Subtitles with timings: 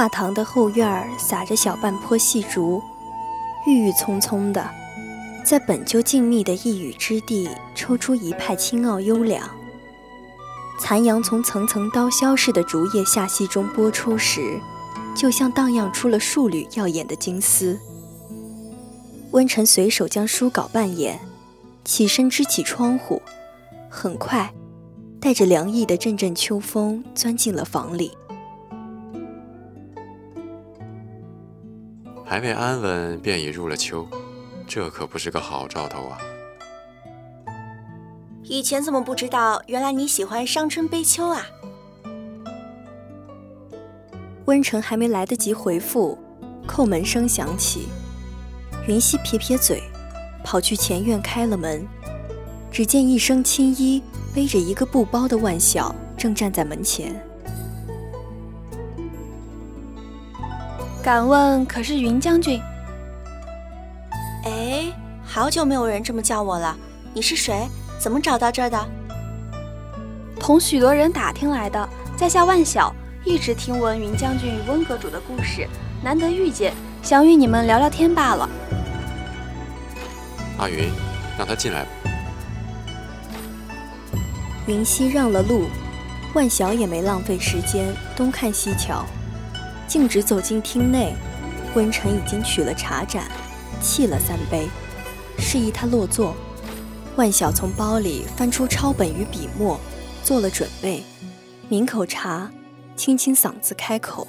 [0.00, 2.82] 画堂的后院儿撒着小半坡细竹，
[3.66, 4.66] 郁郁葱葱的，
[5.44, 9.46] 在本就静谧的一隅之地，抽出一派清傲优良。
[10.78, 14.58] 残阳从层层刀削似的竹叶下隙中拨出时，
[15.14, 17.78] 就像荡漾出了数缕耀眼的金丝。
[19.32, 21.20] 温晨随手将书稿半掩，
[21.84, 23.20] 起身支起窗户，
[23.90, 24.50] 很快，
[25.20, 28.10] 带着凉意的阵阵秋风钻进了房里。
[32.30, 34.06] 还未安稳，便已入了秋，
[34.64, 36.16] 这可不是个好兆头啊！
[38.44, 39.60] 以前怎么不知道？
[39.66, 41.44] 原来你喜欢伤春悲秋啊！
[44.44, 46.16] 温成还没来得及回复，
[46.68, 47.88] 叩门声响起。
[48.86, 49.82] 云溪撇撇嘴，
[50.44, 51.84] 跑去前院开了门。
[52.70, 54.00] 只见一身青衣、
[54.32, 57.28] 背着一个布包的万晓正站在门前。
[61.02, 62.60] 敢问可是云将军？
[64.44, 64.84] 哎，
[65.24, 66.76] 好久没有人这么叫我了。
[67.14, 67.66] 你是谁？
[67.98, 68.78] 怎么找到这儿的？
[70.38, 72.94] 同许多人打听来的，在下万晓，
[73.24, 75.66] 一直听闻云将军与温阁主的故事，
[76.02, 78.46] 难得遇见，想与你们聊聊天罢了。
[80.58, 80.90] 阿云，
[81.38, 81.88] 让他进来吧。
[84.66, 85.66] 云溪让了路，
[86.34, 89.06] 万晓也没浪费时间东看西瞧。
[89.90, 91.12] 径直走进厅内，
[91.74, 93.24] 温晨已经取了茶盏，
[93.82, 94.68] 沏了三杯，
[95.36, 96.36] 示意他落座。
[97.16, 99.80] 万晓从包里翻出抄本与笔墨，
[100.22, 101.02] 做了准备，
[101.68, 102.48] 抿口茶，
[102.94, 104.28] 清清嗓子开口：“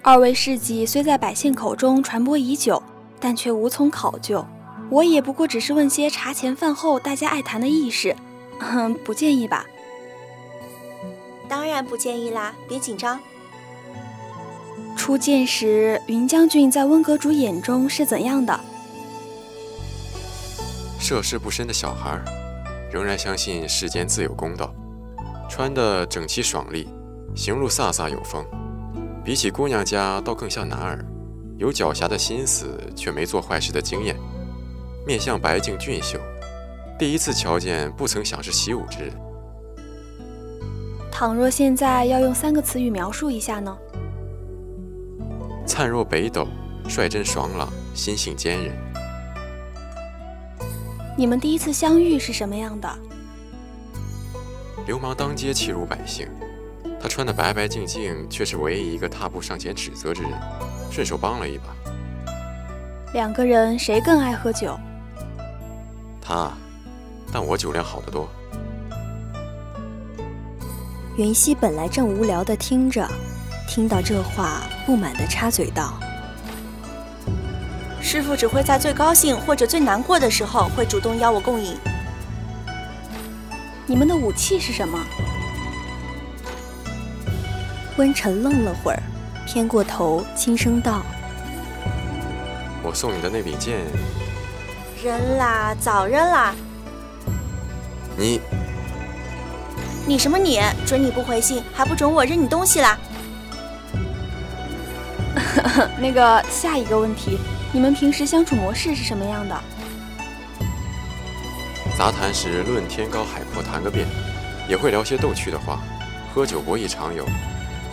[0.00, 2.82] 二位事迹虽在百姓口中传播已久，
[3.20, 4.42] 但却无从考究。
[4.88, 8.16] 我也不过只是问些茶前饭后大家爱谈的轶事，
[8.58, 9.66] 哼，不介意吧？”
[11.54, 13.20] 当然不介意啦，别紧张。
[14.96, 18.58] 初见时，云将军在温阁主眼中是怎样的？
[20.98, 22.20] 涉世不深的小孩，
[22.90, 24.74] 仍然相信世间自有公道，
[25.48, 26.88] 穿的整齐爽利，
[27.36, 28.44] 行路飒飒有风。
[29.24, 31.06] 比起姑娘家，倒更像男儿，
[31.56, 34.16] 有狡黠的心思，却没做坏事的经验。
[35.06, 36.18] 面相白净俊秀，
[36.98, 39.23] 第一次瞧见，不曾想是习武之人。
[41.14, 43.78] 倘若现在要用三个词语描述一下呢？
[45.64, 46.48] 灿若北斗，
[46.88, 48.74] 率真爽朗，心性坚韧。
[51.16, 52.92] 你们第一次相遇是什么样的？
[54.88, 56.28] 流氓当街欺辱百姓，
[57.00, 60.32] 他穿得白白净净，却是唯一一个踏步上前指责之人，
[60.90, 61.66] 顺手帮了一把。
[63.12, 64.76] 两个人谁更爱喝酒？
[66.20, 66.50] 他，
[67.32, 68.28] 但我酒量好得多。
[71.16, 73.08] 袁熙本来正无聊的听着，
[73.68, 75.94] 听到这话，不满的插嘴道
[78.02, 81.76] ：“师傅只会在最高兴或者最难过的时候，会主动邀我共饮。
[83.86, 84.98] 你们的武器是什么？”
[87.96, 89.00] 温晨愣了会儿，
[89.46, 91.00] 偏过头轻声道
[92.82, 93.86] ：“我送你的那柄剑，
[95.00, 96.52] 扔啦，早扔啦！
[98.16, 98.40] 你，
[100.06, 100.60] 你什么你？
[100.86, 102.98] 准你不回信，还不准我扔你东西啦？
[105.98, 107.38] 那个下一个问题，
[107.72, 109.58] 你们平时相处模式是什么样的？
[111.96, 114.06] 杂谈时论天高海阔谈个遍，
[114.68, 115.80] 也会聊些逗趣的话，
[116.34, 117.26] 喝酒博弈常有，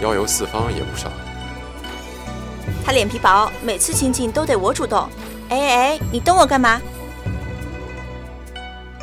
[0.02, 1.10] 邀游四方也不少。
[2.84, 5.07] 他脸皮薄，每次亲近都得我主动。
[5.50, 6.81] 哎哎哎，你瞪我干嘛？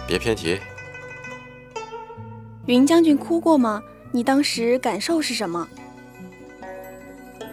[0.06, 0.61] 别偏题。
[2.68, 3.82] 云将军哭过吗？
[4.12, 5.66] 你当时感受是什么？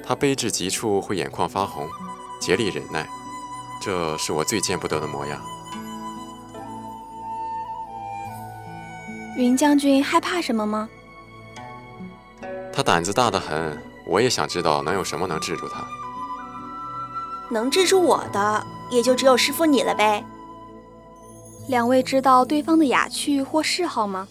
[0.06, 1.88] 他悲至极处会眼眶发红，
[2.42, 3.08] 竭力忍耐，
[3.82, 5.42] 这是我最见不得的模样。
[9.38, 10.90] 云将军害怕什么吗？
[12.74, 15.88] 他胆子大得很，我也想知道能有什么能制住他。
[17.50, 20.22] 能制住我的，也就只有师傅你了呗。
[21.70, 24.28] 两位知道对方的雅趣或嗜好吗？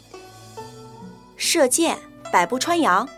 [1.37, 1.99] 射箭，
[2.33, 3.09] 百步穿杨。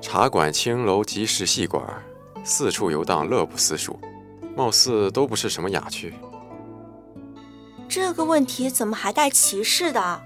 [0.00, 1.84] 茶馆、青楼、集市、戏馆，
[2.42, 3.98] 四处游荡，乐不思蜀，
[4.56, 6.14] 貌似都不是什么雅趣。
[7.88, 10.22] 这个问题怎么还带歧视的？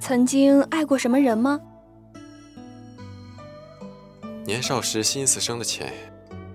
[0.00, 1.60] 曾经爱过什么人吗？
[4.44, 5.92] 年少时心思生的浅，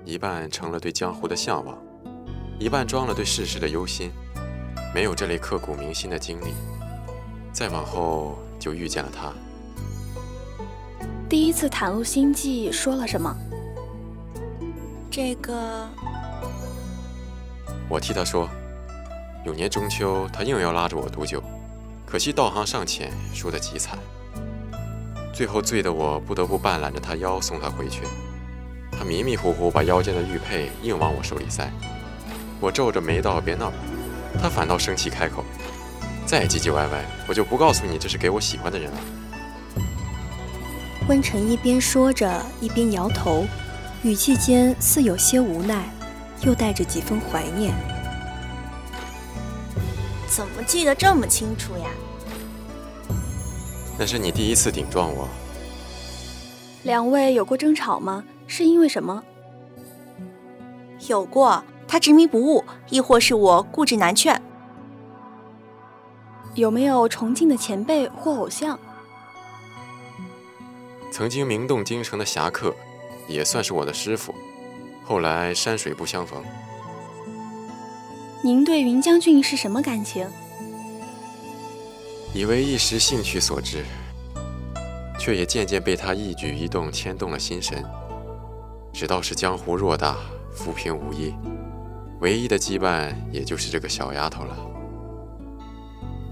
[0.05, 1.77] 一半成了对江湖的向往，
[2.59, 4.11] 一半装了对世事的忧心，
[4.93, 6.53] 没有这类刻骨铭心的经历。
[7.57, 9.33] 再往后就遇见了他。
[11.27, 13.35] 第一次袒露心迹说了什么？
[15.09, 15.89] 这个，
[17.89, 18.47] 我替他说。
[19.43, 21.41] 有年中秋，他硬要拉着我赌酒，
[22.05, 23.97] 可惜道行尚浅，输得极惨。
[25.33, 28.03] 最后醉得我不得不半揽着他腰送他回去。
[28.91, 31.71] 他迷迷糊糊把腰间的玉佩硬往我手里塞，
[32.59, 33.73] 我皱着眉道：“别闹。”
[34.39, 35.43] 他反倒生气开口
[36.27, 38.97] ：“再唧唧歪歪，我就不告诉你这是给我喜欢的人了。”
[41.09, 43.45] 温晨一边说着，一边摇头，
[44.03, 45.89] 语气间似有些无奈，
[46.41, 47.73] 又带着几分怀念。
[50.27, 51.85] 怎么记得这么清楚呀？
[53.97, 55.29] 那是你第一次顶撞我。
[56.83, 58.23] 两位有过争吵吗？
[58.45, 59.23] 是因为什么？
[61.07, 64.41] 有过，他执迷不悟，亦或是我固执难劝。
[66.55, 68.79] 有没有崇敬的前辈或偶像？
[71.11, 72.75] 曾经名动京城的侠客，
[73.27, 74.35] 也算是我的师傅。
[75.03, 76.43] 后来山水不相逢。
[78.43, 80.27] 您对云将军是什么感情？
[82.33, 83.83] 以为一时兴趣所致，
[85.17, 87.83] 却也渐渐被他一举一动牵动了心神。
[88.93, 90.17] 只道是江湖偌大，
[90.53, 91.33] 浮萍无依，
[92.19, 94.57] 唯一的羁绊也就是这个小丫头了。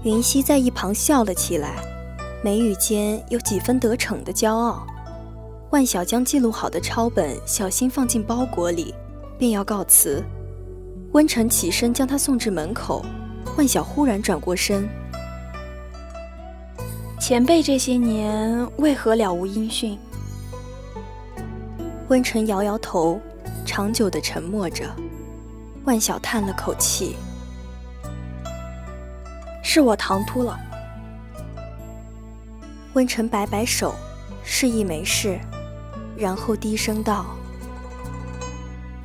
[0.06, 1.82] 云溪在一旁笑了起来，
[2.40, 4.86] 眉宇间有几分得逞的骄傲。
[5.70, 8.94] 万晓将记录好的抄本小心放进包裹里，
[9.36, 10.22] 便要告辞。
[11.10, 13.04] 温晨起身将他送至门口，
[13.56, 14.88] 万晓忽然转过身
[17.18, 19.98] ：“前辈这些年为何了无音讯？”
[22.06, 23.20] 温晨摇摇头，
[23.64, 24.84] 长久的沉默着。
[25.84, 27.16] 万晓叹了口气
[29.76, 30.58] ：“是我唐突了。”
[32.96, 33.94] 温晨摆摆手，
[34.42, 35.38] 示意没事，
[36.16, 37.26] 然后低声道：“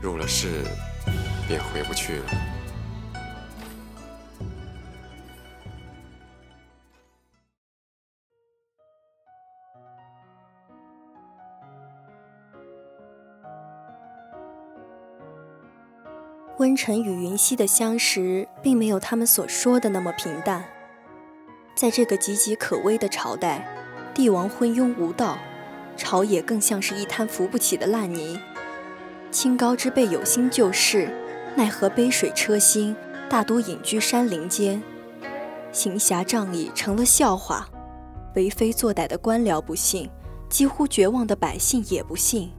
[0.01, 0.63] 入了世。”
[1.45, 2.50] 便回不去了。
[16.62, 20.63] 温晨与云溪的相识，并没有他们所说的那么平淡。
[21.74, 23.68] 在这个岌岌可危的朝代，
[24.13, 25.39] 帝王昏庸无道，
[25.98, 28.39] 朝野更像是一滩扶不起的烂泥。
[29.32, 31.10] 清高之辈有心救世。
[31.56, 32.96] 奈何杯水车薪，
[33.27, 34.84] 大多隐居山林间，
[35.72, 37.68] 行侠仗义成了笑话，
[38.36, 40.08] 为非作歹的官僚不信，
[40.48, 42.51] 几乎绝望的百姓也不信。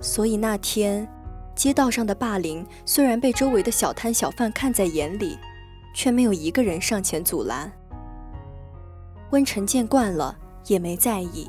[0.00, 1.06] 所以那天，
[1.54, 5.38] 街道上的霸凌虽然被周围的小摊小贩看在眼里，
[5.94, 7.70] 却没有一个人上前阻拦。
[9.30, 11.48] 温晨见惯了，也没在意，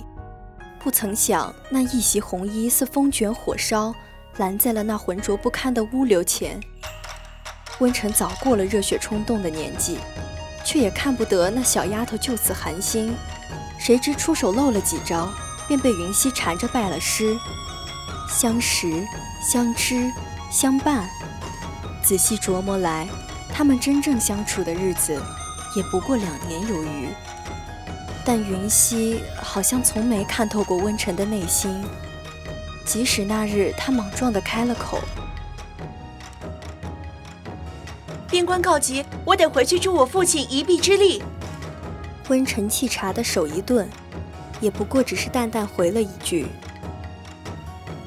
[0.80, 3.94] 不曾想那一袭红衣似风卷火烧。
[4.38, 6.60] 拦在了那浑浊不堪的污流前。
[7.80, 9.98] 温晨早过了热血冲动的年纪，
[10.66, 13.16] 却也看不得那小丫头就此寒心。
[13.80, 15.30] 谁知出手漏了几招，
[15.70, 17.34] 便被云溪缠着拜了师。
[18.27, 19.05] 相识、
[19.41, 20.12] 相知、
[20.51, 21.08] 相伴。
[22.03, 23.08] 仔细琢磨来，
[23.53, 25.20] 他们真正相处的日子
[25.75, 27.10] 也不过两年有余。
[28.24, 31.84] 但云溪好像从没看透过温晨的内心，
[32.84, 35.00] 即使那日他莽撞地开了口
[38.27, 41.22] ：“边关告急，我得回去助我父亲一臂之力。”
[42.29, 43.88] 温晨沏茶的手一顿，
[44.60, 46.48] 也不过只是淡淡回了一句：“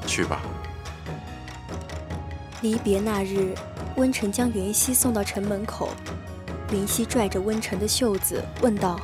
[0.09, 0.41] 去吧。”
[2.61, 3.55] 离别那日，
[3.95, 5.91] 温晨将云溪送到城门口，
[6.73, 8.99] 云溪拽着温晨的袖子问道。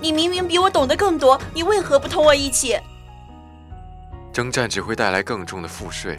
[0.00, 2.78] 你明明比我懂得更多，你为何不同我一起？
[4.32, 6.18] 征战只会带来更重的赋税，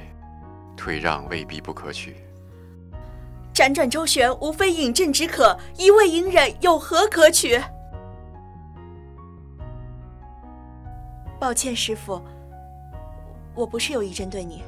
[0.75, 2.17] 退让未必不可取。
[3.53, 7.61] 辗转周旋，无非饮鸩止渴，一味隐忍有何可取？
[11.39, 12.21] 抱歉，师傅，
[13.57, 14.61] 我不是有意针对你。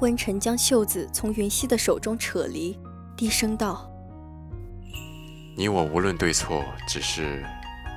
[0.00, 2.78] 温晨将袖子从云溪的手中扯离，
[3.16, 3.90] 低声道。
[5.56, 7.42] 你我无论对错，只是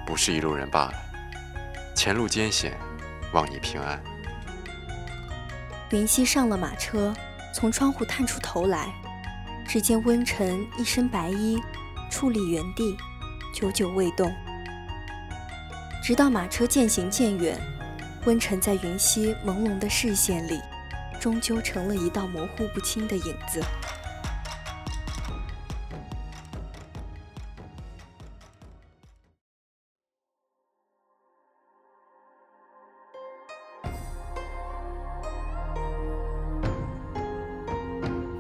[0.06, 0.94] 不是一路人罢了。
[1.94, 2.78] 前路艰险，
[3.34, 4.02] 望你平安。
[5.90, 7.14] 云溪上了马车，
[7.54, 8.94] 从窗户探出头来，
[9.68, 11.62] 只见温晨一身白衣，
[12.10, 12.96] 矗立原地，
[13.54, 14.32] 久久未动。
[16.02, 17.60] 直到马车渐行渐远，
[18.26, 20.60] 温晨在云溪朦胧的视线里，
[21.20, 23.62] 终究成了一道模糊不清的影子。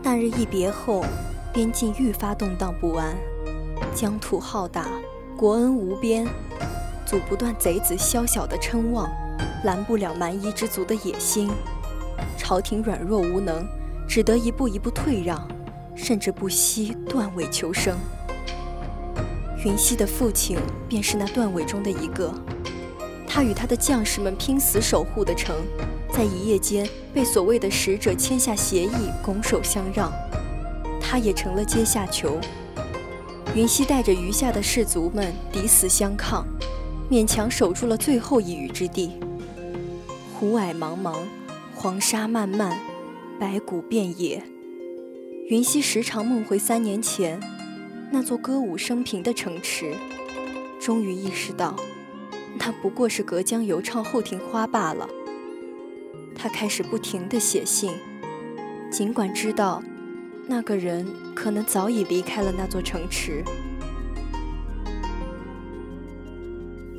[0.03, 1.05] 那日一别后，
[1.53, 3.15] 边境愈发动荡不安，
[3.93, 4.87] 疆土浩大，
[5.37, 6.25] 国恩无边，
[7.05, 9.09] 阻不断贼子宵小的称望，
[9.63, 11.49] 拦不了蛮夷之族的野心。
[12.37, 13.67] 朝廷软弱无能，
[14.07, 15.47] 只得一步一步退让，
[15.95, 17.97] 甚至不惜断尾求生。
[19.65, 22.33] 云溪的父亲便是那断尾中的一个，
[23.27, 25.55] 他与他的将士们拼死守护的城。
[26.09, 30.11] 在一夜间被所谓的使者签下协议，拱手相让，
[30.99, 32.39] 他也成了阶下囚。
[33.53, 36.45] 云溪带着余下的士卒们抵死相抗，
[37.11, 39.19] 勉强守住了最后一隅之地。
[40.39, 41.15] 湖霭茫茫，
[41.73, 42.77] 黄沙漫漫，
[43.39, 44.43] 白骨遍野。
[45.49, 47.39] 云溪时常梦回三年前
[48.11, 49.95] 那座歌舞升平的城池，
[50.79, 51.75] 终于意识到，
[52.59, 55.09] 那不过是隔江犹唱后庭花罢了。
[56.35, 57.93] 他开始不停地写信，
[58.91, 59.81] 尽管知道
[60.45, 61.03] 那个人
[61.33, 63.43] 可能早已离开了那座城池。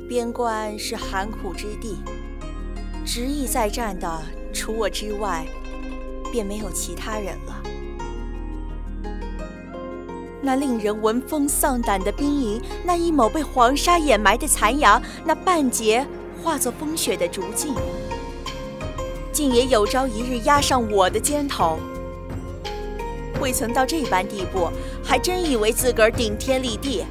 [0.09, 1.95] 边关是寒苦之地，
[3.11, 4.21] 执意再战的
[4.53, 5.43] 除我之外，
[6.31, 7.63] 便没有其他人了。
[10.43, 16.05] 那令人闻风丧胆的兵营，那一抹被黄沙掩埋的残阳，那半截
[16.43, 17.73] 化作风雪的竹径。
[19.31, 21.79] 竟也有朝一日压上我的肩头，
[23.41, 24.69] 未曾到这般地步，
[25.03, 27.03] 还真以为自个儿顶天立地。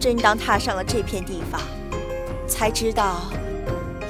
[0.00, 1.60] 真当踏上了这片地方，
[2.48, 3.20] 才知道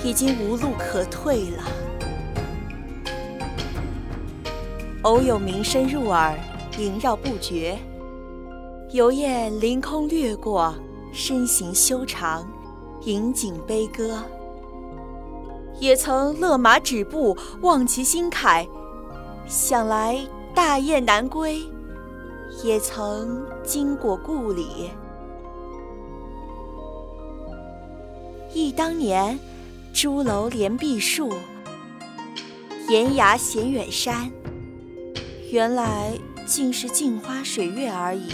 [0.05, 1.65] 已经无路可退了。
[5.03, 6.39] 偶有鸣声入耳，
[6.79, 7.77] 萦绕不绝；
[8.91, 10.75] 游雁凌空掠过，
[11.11, 12.47] 身形修长，
[13.05, 14.19] 引颈悲歌。
[15.81, 18.69] 也曾勒马止步，望其心慨，
[19.47, 20.19] 想来
[20.55, 21.63] 大雁难归。
[22.63, 24.91] 也曾经过故里，
[28.53, 29.37] 忆当年，
[29.95, 31.33] 朱楼连碧树，
[32.89, 34.29] 岩崖衔远山。
[35.53, 36.11] 原来
[36.45, 38.33] 竟是镜花水月而已。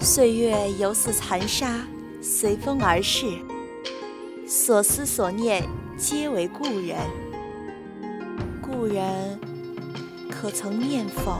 [0.00, 1.86] 岁月犹似残沙，
[2.20, 3.26] 随风而逝。
[4.46, 5.66] 所思所念
[5.96, 6.98] 皆为故人，
[8.60, 9.40] 故人
[10.30, 11.38] 可曾念否？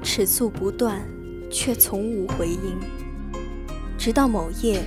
[0.00, 1.04] 尺素不断，
[1.50, 2.78] 却从无回音。
[4.06, 4.84] 直到某夜，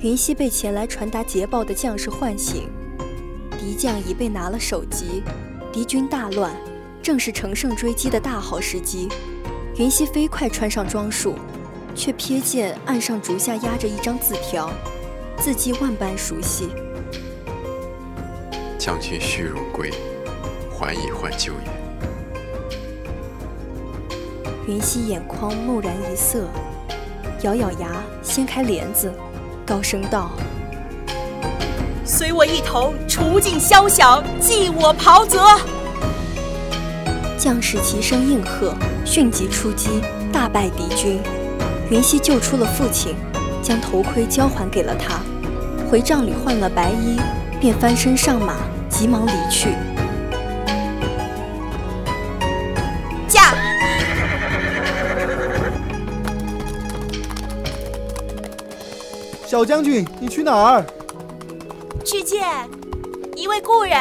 [0.00, 2.68] 云溪被前来传达捷报的将士唤醒，
[3.56, 5.22] 敌将已被拿了首级，
[5.72, 6.52] 敌军大乱，
[7.00, 9.08] 正是乘胜追击的大好时机。
[9.76, 11.36] 云溪飞快穿上装束。
[11.94, 14.68] 却瞥见岸上竹下压着一张字条，
[15.38, 16.68] 字迹万般熟悉。
[18.76, 19.92] 将军虚荣归，
[20.76, 21.70] 还以换旧也。
[24.66, 26.48] 云溪眼眶蓦然一涩，
[27.42, 29.12] 咬咬牙，掀开帘子，
[29.64, 30.30] 高声道
[32.04, 35.40] ：“随我一同除尽宵响，继我袍泽。”
[37.36, 38.74] 将士齐声应和，
[39.04, 40.00] 迅即出击，
[40.32, 41.20] 大败敌军。
[41.90, 43.14] 云溪救出了父亲，
[43.62, 45.20] 将头盔交还给了他，
[45.90, 47.20] 回帐里换了白衣，
[47.60, 48.54] 便翻身上马，
[48.88, 49.68] 急忙离去。
[59.56, 60.84] 小将军，你去哪儿？
[62.04, 62.46] 去见
[63.34, 63.96] 一位故人。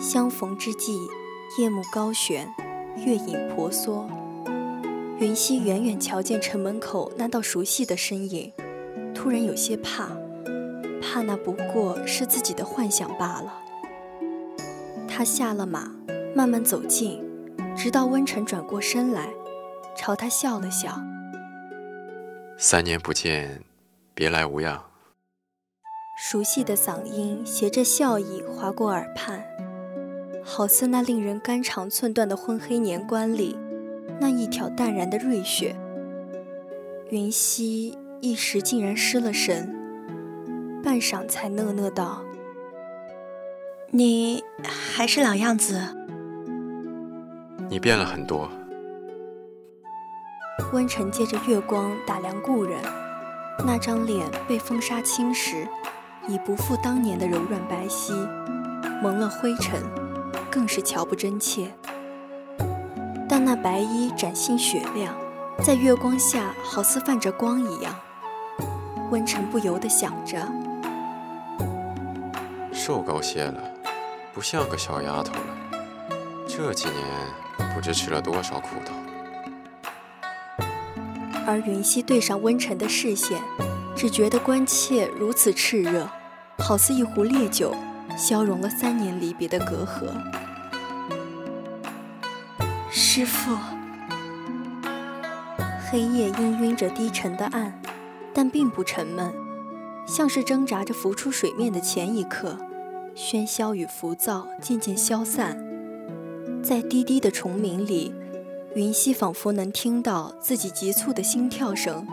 [0.00, 0.98] 相逢之际，
[1.60, 2.52] 夜幕高悬，
[3.06, 4.10] 月影婆娑。
[5.20, 8.52] 云溪远远瞧见城门口那道熟悉的身影，
[9.14, 10.08] 突然有些怕，
[11.00, 13.54] 怕那不过是自己的幻想罢了。
[15.10, 15.90] 他下了马，
[16.34, 17.20] 慢慢走近，
[17.76, 19.28] 直到温晨转过身来，
[19.96, 20.98] 朝他笑了笑
[22.56, 23.62] ：“三年不见，
[24.14, 24.80] 别来无恙。”
[26.16, 29.42] 熟悉的嗓音携着笑意划过耳畔。
[30.42, 33.58] 好似那令人肝肠寸断的昏黑年关里，
[34.20, 35.76] 那一条淡然的瑞雪。
[37.10, 39.74] 云溪一时竟然失了神，
[40.82, 42.24] 半晌才讷讷道
[43.90, 45.80] ：“你还是老样子。”
[47.68, 48.48] 你变了很多。
[50.72, 52.78] 温晨借着月光打量故人，
[53.66, 55.66] 那张脸被风沙侵蚀，
[56.28, 58.28] 已不复当年的柔软白皙，
[59.02, 59.82] 蒙了灰尘。
[60.50, 61.70] 更是瞧不真切，
[63.28, 65.14] 但那白衣崭新雪亮，
[65.62, 67.94] 在月光下好似泛着光一样。
[69.12, 70.38] 温晨不由得想着：
[72.72, 73.62] 瘦高些了，
[74.32, 75.56] 不像个小丫头了。
[76.46, 77.04] 这几年
[77.74, 78.92] 不知吃了多少苦头。
[81.46, 83.40] 而云溪对上温晨的视线，
[83.96, 86.08] 只觉得关切如此炽热，
[86.58, 87.74] 好似一壶烈酒，
[88.16, 90.12] 消融了三年离别的隔阂。
[92.90, 93.56] 师父，
[95.90, 97.80] 黑夜氤氲着低沉的暗，
[98.32, 99.34] 但并不沉闷，
[100.06, 102.56] 像是挣扎着浮出水面的前一刻，
[103.14, 105.56] 喧嚣与浮躁渐渐消散。
[106.62, 108.14] 在低低的虫鸣里，
[108.74, 112.06] 云溪仿佛能听到自己急促的心跳声，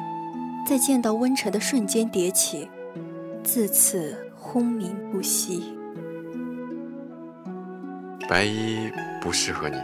[0.67, 2.69] 在见到温晨的瞬间迭起，
[3.43, 5.73] 自此轰鸣不息。
[8.29, 9.77] 白衣不适合你。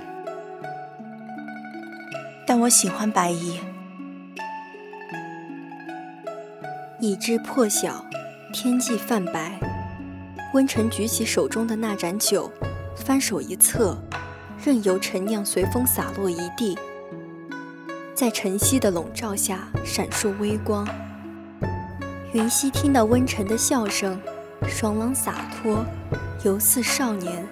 [2.45, 3.59] 但我喜欢白衣。
[6.99, 8.05] 已知破晓，
[8.53, 9.59] 天际泛白。
[10.53, 12.51] 温晨举起手中的那盏酒，
[12.95, 13.97] 翻手一侧，
[14.63, 16.77] 任由陈酿随风洒落一地，
[18.13, 20.87] 在晨曦的笼罩下闪烁微光。
[22.33, 24.21] 云溪听到温晨的笑声，
[24.67, 25.83] 爽朗洒脱，
[26.43, 27.43] 犹似少年。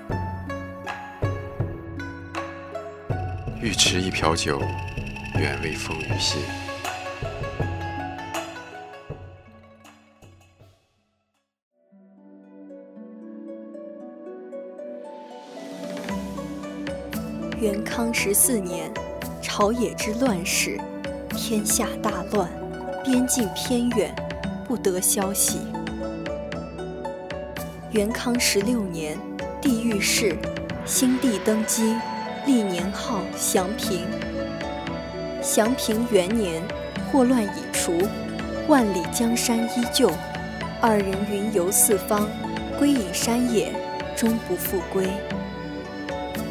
[3.61, 4.61] 欲持一瓢酒。
[5.39, 6.37] 愿为风雨歇。
[17.61, 18.91] 元康十四年，
[19.39, 20.81] 朝野之乱世，
[21.29, 22.49] 天下大乱，
[23.03, 24.11] 边境偏远，
[24.67, 25.59] 不得消息。
[27.91, 29.15] 元康十六年，
[29.61, 30.35] 帝御史，
[30.87, 31.95] 新帝登基，
[32.47, 34.07] 历年号祥平。
[35.39, 36.63] 祥平元年，
[37.11, 37.93] 祸乱已除，
[38.67, 40.09] 万里江山依旧。
[40.81, 42.27] 二人云游四方，
[42.79, 43.71] 归隐山野，
[44.15, 45.07] 终不复归。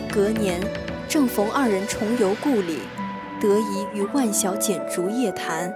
[0.08, 0.60] 隔年，
[1.10, 2.78] 正逢二人重游故里，
[3.40, 5.74] 得以与万晓剪烛夜谈，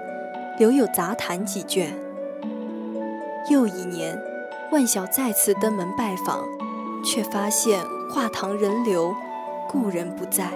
[0.59, 1.93] 留有杂谈几卷。
[3.51, 4.17] 又一年，
[4.71, 6.45] 万晓再次登门拜访，
[7.05, 9.13] 却发现画堂人流，
[9.69, 10.53] 故人不在。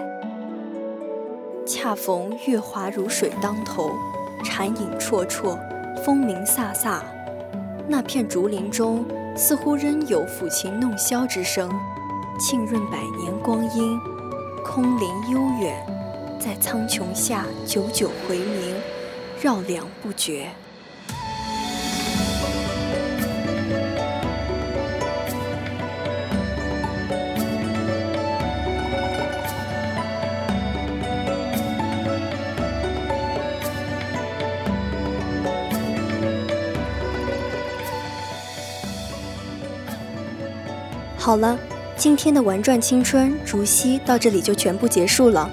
[1.67, 3.91] 恰逢月华如水当头，
[4.45, 5.59] 禅影绰绰，
[6.05, 7.01] 风鸣飒飒。
[7.85, 9.03] 那片竹林中，
[9.35, 11.69] 似乎仍有抚琴弄箫之声，
[12.39, 13.99] 浸润百年光阴。
[14.71, 15.83] 空灵悠远，
[16.39, 18.75] 在苍穹下久久回鸣，
[19.41, 20.47] 绕梁不绝。
[41.17, 41.57] 好了，
[41.99, 45.51] 今天的玩转青春竹溪到这里就全部结束了。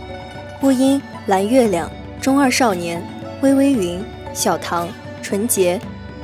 [0.60, 3.04] 播音：蓝月亮、中二少年、
[3.42, 4.00] 微微云、
[4.32, 4.88] 小唐、
[5.20, 5.76] 纯洁；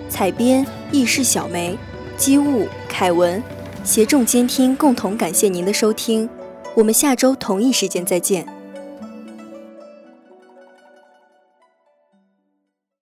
[0.09, 1.77] 采编：意式小梅、
[2.17, 3.43] 机务、凯文；
[3.83, 6.31] 协众监听，共同感谢您的收听。
[6.77, 8.47] 我们下周同一时间再见。